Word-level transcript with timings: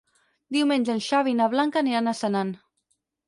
Diumenge 0.55 0.91
en 0.93 1.03
Xavi 1.07 1.35
i 1.35 1.37
na 1.41 1.49
Blanca 1.53 1.81
aniran 1.83 2.09
a 2.13 2.17
Senan. 2.23 2.55